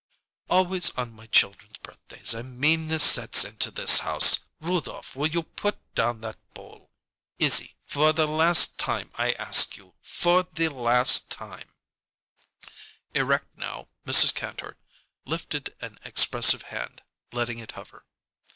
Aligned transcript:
"Always 0.49 0.89
on 0.97 1.13
my 1.13 1.27
children's 1.27 1.77
birthdays 1.77 2.33
a 2.33 2.41
meanness 2.41 3.03
sets 3.03 3.45
into 3.45 3.69
this 3.69 3.99
house! 3.99 4.39
Rudolph, 4.59 5.15
will 5.15 5.27
you 5.27 5.43
put 5.43 5.77
down 5.93 6.21
that 6.21 6.39
bowl! 6.55 6.89
Izzie 7.37 7.75
for 7.87 8.11
the 8.11 8.25
last 8.25 8.79
time 8.79 9.11
I 9.13 9.33
ask 9.33 9.77
you 9.77 9.93
for 10.01 10.41
the 10.41 10.69
last 10.69 11.29
time" 11.29 11.69
Erect 13.13 13.55
now, 13.59 13.89
Mrs. 14.03 14.33
Kantor 14.33 14.75
lifted 15.27 15.75
an 15.81 15.99
expressive 16.03 16.63
hand, 16.73 17.03
letting 17.31 17.59
it 17.59 17.73
hover. 17.73 18.03